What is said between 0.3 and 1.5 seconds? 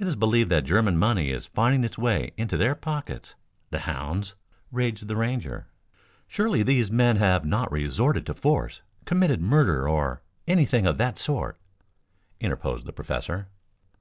that German money is